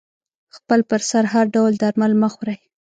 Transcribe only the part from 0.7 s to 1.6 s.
پر سر هر